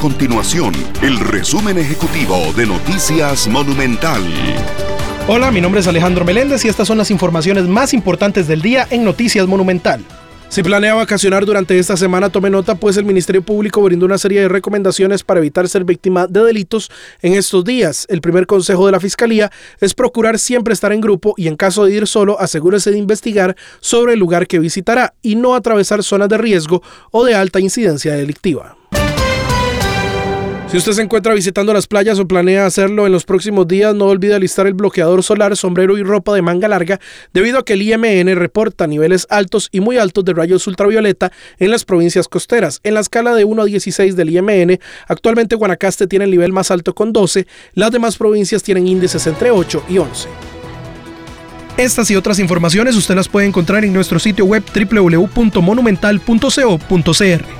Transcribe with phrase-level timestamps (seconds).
[0.00, 0.72] continuación
[1.02, 4.22] el resumen ejecutivo de Noticias Monumental.
[5.28, 8.86] Hola, mi nombre es Alejandro Meléndez y estas son las informaciones más importantes del día
[8.90, 10.02] en Noticias Monumental.
[10.48, 14.40] Si planea vacacionar durante esta semana, tome nota, pues el Ministerio Público brindó una serie
[14.40, 16.90] de recomendaciones para evitar ser víctima de delitos
[17.20, 18.06] en estos días.
[18.08, 21.84] El primer consejo de la Fiscalía es procurar siempre estar en grupo y en caso
[21.84, 26.30] de ir solo, asegúrese de investigar sobre el lugar que visitará y no atravesar zonas
[26.30, 28.76] de riesgo o de alta incidencia delictiva.
[30.70, 34.04] Si usted se encuentra visitando las playas o planea hacerlo en los próximos días, no
[34.04, 37.00] olvide alistar el bloqueador solar, sombrero y ropa de manga larga,
[37.32, 41.72] debido a que el IMN reporta niveles altos y muy altos de rayos ultravioleta en
[41.72, 42.78] las provincias costeras.
[42.84, 44.78] En la escala de 1 a 16 del IMN,
[45.08, 49.50] actualmente Guanacaste tiene el nivel más alto con 12, las demás provincias tienen índices entre
[49.50, 50.28] 8 y 11.
[51.78, 57.59] Estas y otras informaciones usted las puede encontrar en nuestro sitio web www.monumental.co.cr.